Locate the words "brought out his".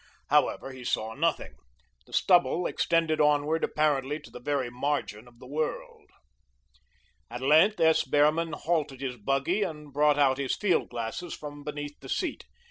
9.93-10.55